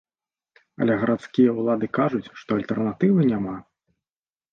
[0.85, 3.55] Але гарадскія ўлады кажуць, што альтэрнатывы няма.